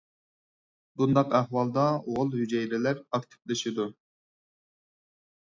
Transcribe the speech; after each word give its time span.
بۇنداق 1.01 1.35
ئەھۋالدا 1.39 1.83
غول 2.07 2.33
ھۈجەيرىلەر 2.39 3.05
ئاكتىپلىشىدۇ. 3.19 3.87